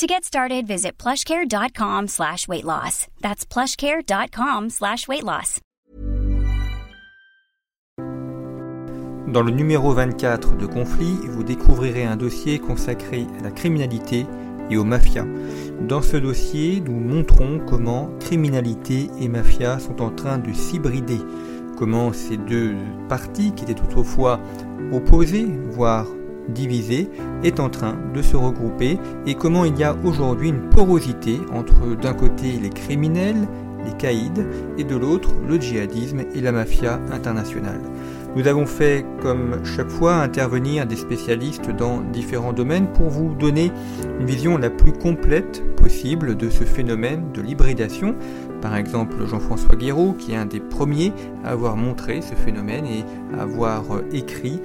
To 0.00 0.06
get 0.06 0.24
started, 0.24 0.66
visit 0.66 0.92
plushcare.com 0.96 2.08
slash 2.08 2.48
weight 2.48 2.64
loss. 2.64 3.06
That's 3.20 3.44
plushcare.com 3.44 4.70
slash 4.70 5.06
weight 5.06 5.22
loss. 5.24 5.60
Dans 9.28 9.42
le 9.42 9.50
numéro 9.50 9.92
24 9.92 10.56
de 10.56 10.64
Conflit, 10.64 11.18
vous 11.28 11.42
découvrirez 11.42 12.06
un 12.06 12.16
dossier 12.16 12.58
consacré 12.58 13.26
à 13.40 13.42
la 13.42 13.50
criminalité 13.50 14.24
et 14.70 14.78
aux 14.78 14.84
mafias. 14.84 15.26
Dans 15.86 16.00
ce 16.00 16.16
dossier, 16.16 16.80
nous 16.80 16.98
montrons 16.98 17.60
comment 17.68 18.08
criminalité 18.20 19.10
et 19.20 19.28
mafia 19.28 19.78
sont 19.80 20.00
en 20.00 20.08
train 20.08 20.38
de 20.38 20.54
s'hybrider, 20.54 21.18
comment 21.76 22.14
ces 22.14 22.38
deux 22.38 22.74
parties 23.10 23.52
qui 23.52 23.64
étaient 23.64 23.82
autrefois 23.82 24.40
opposées, 24.92 25.46
voire 25.68 26.06
divisées, 26.52 27.08
est 27.42 27.60
en 27.60 27.70
train 27.70 27.96
de 28.14 28.22
se 28.22 28.36
regrouper 28.36 28.98
et 29.26 29.34
comment 29.34 29.64
il 29.64 29.78
y 29.78 29.84
a 29.84 29.96
aujourd'hui 30.04 30.50
une 30.50 30.68
porosité 30.68 31.40
entre 31.52 31.96
d'un 32.00 32.14
côté 32.14 32.52
les 32.60 32.70
criminels, 32.70 33.48
les 33.84 33.96
caïds, 33.96 34.30
et 34.78 34.84
de 34.84 34.96
l'autre 34.96 35.30
le 35.48 35.58
djihadisme 35.58 36.20
et 36.34 36.40
la 36.40 36.52
mafia 36.52 37.00
internationale. 37.12 37.80
Nous 38.36 38.46
avons 38.46 38.66
fait, 38.66 39.04
comme 39.20 39.64
chaque 39.64 39.90
fois, 39.90 40.14
intervenir 40.14 40.86
des 40.86 40.94
spécialistes 40.94 41.70
dans 41.70 42.00
différents 42.00 42.52
domaines 42.52 42.86
pour 42.92 43.08
vous 43.08 43.34
donner 43.34 43.72
une 44.20 44.26
vision 44.26 44.56
la 44.56 44.70
plus 44.70 44.92
complète 44.92 45.64
possible 45.76 46.36
de 46.36 46.48
ce 46.48 46.62
phénomène 46.62 47.32
de 47.32 47.40
l'hybridation. 47.40 48.14
Par 48.60 48.76
exemple, 48.76 49.26
Jean-François 49.26 49.74
Guéraud, 49.74 50.12
qui 50.12 50.32
est 50.32 50.36
un 50.36 50.46
des 50.46 50.60
premiers 50.60 51.12
à 51.42 51.50
avoir 51.50 51.76
montré 51.76 52.20
ce 52.22 52.34
phénomène 52.34 52.84
et 52.86 53.04
à 53.36 53.42
avoir 53.42 53.82
écrit 54.12 54.60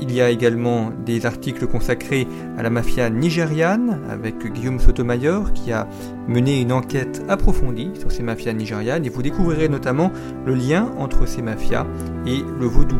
Il 0.00 0.12
y 0.12 0.20
a 0.20 0.30
également 0.30 0.90
des 1.04 1.26
articles 1.26 1.66
consacrés 1.66 2.26
à 2.56 2.62
la 2.62 2.70
mafia 2.70 3.10
nigériane 3.10 4.00
avec 4.10 4.36
Guillaume 4.52 4.80
Sotomayor 4.80 5.52
qui 5.52 5.72
a 5.72 5.86
mené 6.26 6.60
une 6.60 6.72
enquête 6.72 7.22
approfondie 7.28 7.90
sur 7.98 8.10
ces 8.10 8.22
mafias 8.22 8.52
nigérianes 8.52 9.04
et 9.04 9.10
vous 9.10 9.22
découvrirez 9.22 9.68
notamment 9.68 10.10
le 10.46 10.54
lien 10.54 10.90
entre 10.98 11.26
ces 11.26 11.42
mafias 11.42 11.86
et 12.26 12.42
le 12.58 12.66
vaudou. 12.66 12.98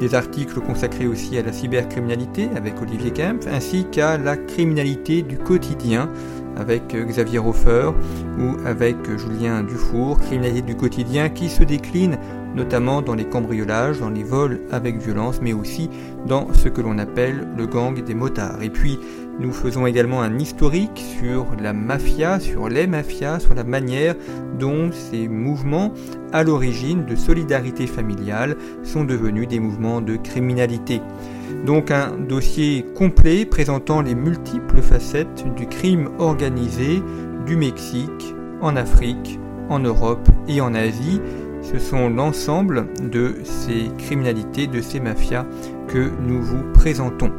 Des 0.00 0.14
articles 0.14 0.60
consacrés 0.60 1.06
aussi 1.06 1.36
à 1.38 1.42
la 1.42 1.52
cybercriminalité 1.52 2.48
avec 2.56 2.80
Olivier 2.80 3.10
Kempf 3.10 3.46
ainsi 3.46 3.86
qu'à 3.92 4.18
la 4.18 4.36
criminalité 4.36 5.22
du 5.22 5.36
quotidien 5.36 6.08
avec 6.56 6.94
Xavier 6.94 7.38
Hofer 7.38 7.90
ou 8.38 8.56
avec 8.66 8.96
Julien 9.16 9.62
Dufour, 9.62 10.18
criminalité 10.18 10.62
du 10.62 10.76
quotidien 10.76 11.28
qui 11.28 11.48
se 11.48 11.62
décline 11.62 12.18
notamment 12.54 13.02
dans 13.02 13.14
les 13.14 13.24
cambriolages, 13.24 14.00
dans 14.00 14.10
les 14.10 14.24
vols 14.24 14.60
avec 14.70 14.98
violence, 14.98 15.40
mais 15.42 15.52
aussi 15.52 15.90
dans 16.26 16.52
ce 16.52 16.68
que 16.68 16.80
l'on 16.80 16.98
appelle 16.98 17.46
le 17.56 17.66
gang 17.66 18.02
des 18.02 18.14
motards. 18.14 18.62
Et 18.62 18.70
puis, 18.70 18.98
nous 19.38 19.52
faisons 19.52 19.86
également 19.86 20.20
un 20.20 20.38
historique 20.38 21.02
sur 21.18 21.46
la 21.62 21.72
mafia, 21.72 22.40
sur 22.40 22.68
les 22.68 22.86
mafias, 22.86 23.40
sur 23.40 23.54
la 23.54 23.64
manière 23.64 24.14
dont 24.58 24.90
ces 24.92 25.28
mouvements, 25.28 25.92
à 26.32 26.42
l'origine 26.42 27.06
de 27.06 27.16
solidarité 27.16 27.86
familiale, 27.86 28.56
sont 28.82 29.04
devenus 29.04 29.48
des 29.48 29.60
mouvements 29.60 30.02
de 30.02 30.16
criminalité. 30.16 31.00
Donc 31.64 31.90
un 31.90 32.16
dossier 32.16 32.84
complet 32.94 33.44
présentant 33.44 34.02
les 34.02 34.14
multiples 34.14 34.82
facettes 34.82 35.44
du 35.56 35.66
crime 35.66 36.10
organisé 36.18 37.02
du 37.46 37.56
Mexique, 37.56 38.34
en 38.60 38.76
Afrique, 38.76 39.38
en 39.68 39.78
Europe 39.78 40.28
et 40.48 40.60
en 40.60 40.74
Asie. 40.74 41.20
Ce 41.62 41.78
sont 41.78 42.08
l'ensemble 42.08 42.86
de 43.02 43.34
ces 43.44 43.90
criminalités, 43.98 44.66
de 44.66 44.80
ces 44.80 45.00
mafias 45.00 45.46
que 45.88 46.10
nous 46.26 46.42
vous 46.42 46.62
présentons. 46.72 47.30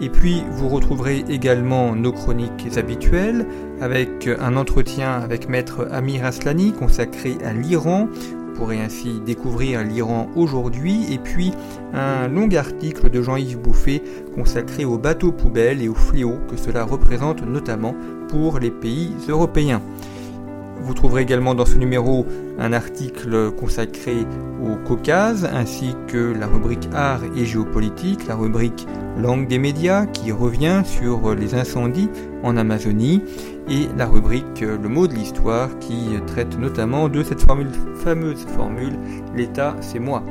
Et 0.00 0.08
puis 0.08 0.42
vous 0.50 0.68
retrouverez 0.68 1.24
également 1.28 1.94
nos 1.94 2.12
chroniques 2.12 2.76
habituelles 2.76 3.46
avec 3.80 4.28
un 4.40 4.56
entretien 4.56 5.12
avec 5.12 5.48
maître 5.48 5.88
Amir 5.90 6.24
Aslani 6.24 6.72
consacré 6.72 7.38
à 7.44 7.52
l'Iran. 7.52 8.08
Vous 8.12 8.60
pourrez 8.60 8.80
ainsi 8.80 9.20
découvrir 9.24 9.82
l'Iran 9.82 10.28
aujourd'hui 10.36 11.12
et 11.12 11.18
puis 11.18 11.52
un 11.92 12.28
long 12.28 12.48
article 12.54 13.10
de 13.10 13.22
Jean-Yves 13.22 13.58
Bouffet 13.58 14.02
consacré 14.34 14.84
aux 14.84 14.98
bateaux 14.98 15.32
poubelles 15.32 15.82
et 15.82 15.88
aux 15.88 15.94
fléaux 15.94 16.38
que 16.48 16.56
cela 16.56 16.84
représente 16.84 17.42
notamment 17.42 17.94
pour 18.28 18.58
les 18.58 18.70
pays 18.70 19.12
européens. 19.28 19.80
Vous 20.82 20.94
trouverez 20.94 21.22
également 21.22 21.54
dans 21.54 21.66
ce 21.66 21.76
numéro 21.76 22.26
un 22.58 22.72
article 22.72 23.50
consacré 23.52 24.26
au 24.62 24.76
Caucase, 24.86 25.48
ainsi 25.52 25.94
que 26.08 26.32
la 26.38 26.46
rubrique 26.46 26.88
Art 26.94 27.20
et 27.36 27.44
géopolitique, 27.44 28.26
la 28.26 28.34
rubrique 28.34 28.86
Langue 29.16 29.46
des 29.46 29.58
médias 29.58 30.06
qui 30.06 30.32
revient 30.32 30.82
sur 30.84 31.34
les 31.34 31.54
incendies 31.54 32.10
en 32.42 32.56
Amazonie, 32.56 33.22
et 33.70 33.88
la 33.96 34.06
rubrique 34.06 34.60
Le 34.60 34.88
mot 34.88 35.06
de 35.06 35.14
l'histoire 35.14 35.78
qui 35.78 36.08
traite 36.26 36.58
notamment 36.58 37.08
de 37.08 37.22
cette 37.22 37.40
fameuse 37.40 38.46
formule 38.54 38.92
L'État 39.34 39.76
c'est 39.80 40.00
moi. 40.00 40.22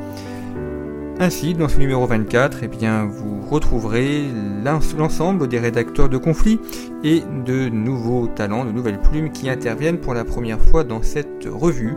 Ainsi, 1.23 1.53
dans 1.53 1.69
ce 1.69 1.77
numéro 1.77 2.05
24, 2.05 2.57
eh 2.63 2.67
bien, 2.67 3.05
vous 3.05 3.39
retrouverez 3.49 4.25
l'ensemble 4.97 5.47
des 5.47 5.57
rédacteurs 5.57 6.09
de 6.09 6.17
conflits 6.17 6.59
et 7.01 7.23
de 7.45 7.69
nouveaux 7.69 8.27
talents, 8.27 8.65
de 8.65 8.73
nouvelles 8.73 8.99
plumes 8.99 9.31
qui 9.31 9.49
interviennent 9.49 9.99
pour 9.99 10.13
la 10.13 10.25
première 10.25 10.59
fois 10.59 10.83
dans 10.83 11.01
cette 11.01 11.47
revue. 11.49 11.95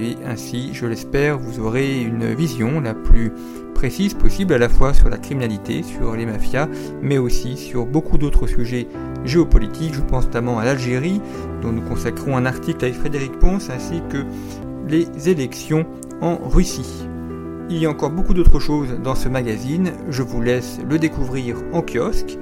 Et 0.00 0.16
ainsi, 0.24 0.70
je 0.72 0.86
l'espère, 0.86 1.38
vous 1.38 1.60
aurez 1.60 2.00
une 2.00 2.32
vision 2.32 2.80
la 2.80 2.94
plus 2.94 3.30
précise 3.74 4.14
possible 4.14 4.54
à 4.54 4.58
la 4.58 4.70
fois 4.70 4.94
sur 4.94 5.10
la 5.10 5.18
criminalité, 5.18 5.82
sur 5.82 6.16
les 6.16 6.24
mafias, 6.24 6.66
mais 7.02 7.18
aussi 7.18 7.58
sur 7.58 7.84
beaucoup 7.84 8.16
d'autres 8.16 8.46
sujets 8.46 8.88
géopolitiques. 9.26 9.92
Je 9.92 10.00
pense 10.00 10.24
notamment 10.24 10.58
à 10.58 10.64
l'Algérie, 10.64 11.20
dont 11.60 11.72
nous 11.72 11.82
consacrons 11.82 12.38
un 12.38 12.46
article 12.46 12.86
avec 12.86 12.96
Frédéric 12.96 13.38
Ponce, 13.38 13.68
ainsi 13.68 14.00
que 14.08 14.24
les 14.88 15.28
élections 15.28 15.84
en 16.22 16.38
Russie. 16.38 17.04
Il 17.72 17.78
y 17.78 17.86
a 17.86 17.90
encore 17.90 18.10
beaucoup 18.10 18.34
d'autres 18.34 18.60
choses 18.60 19.00
dans 19.02 19.14
ce 19.14 19.30
magazine, 19.30 19.92
je 20.10 20.22
vous 20.22 20.42
laisse 20.42 20.78
le 20.86 20.98
découvrir 20.98 21.56
en 21.72 21.80
kiosque, 21.80 22.36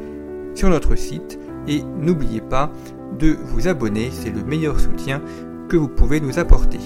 sur 0.56 0.68
notre 0.68 0.96
site, 0.96 1.38
et 1.68 1.84
n'oubliez 2.00 2.40
pas 2.40 2.72
de 3.16 3.36
vous 3.44 3.68
abonner, 3.68 4.10
c'est 4.10 4.30
le 4.30 4.42
meilleur 4.42 4.80
soutien 4.80 5.22
que 5.68 5.76
vous 5.76 5.86
pouvez 5.86 6.20
nous 6.20 6.40
apporter. 6.40 6.80